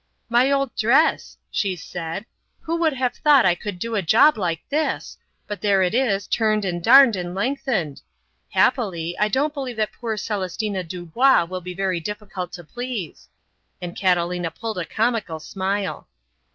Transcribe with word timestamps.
"My 0.29 0.49
old 0.49 0.75
dress," 0.75 1.37
she 1.51 1.75
said. 1.75 2.25
"Who 2.61 2.75
would 2.77 2.93
have 2.93 3.13
thought 3.17 3.45
I 3.45 3.53
could 3.53 3.77
do 3.77 3.93
a 3.93 4.01
job 4.01 4.35
like 4.35 4.67
this! 4.69 5.15
But 5.45 5.61
there 5.61 5.83
it 5.83 5.93
is 5.93 6.25
turned 6.25 6.65
and 6.65 6.83
darned 6.83 7.15
and 7.15 7.35
lengthened. 7.35 8.01
Happily, 8.49 9.15
I 9.19 9.27
don't 9.27 9.53
believe 9.53 9.77
that 9.77 9.93
poor 9.93 10.17
Celestina 10.17 10.83
Dubois 10.83 11.45
will 11.45 11.61
be 11.61 11.75
very 11.75 11.99
difficult 11.99 12.51
to 12.53 12.63
please" 12.63 13.29
and 13.79 13.95
Catalina 13.95 14.49
pulled 14.49 14.79
a 14.79 14.85
comical 14.85 15.39
smile. 15.39 16.07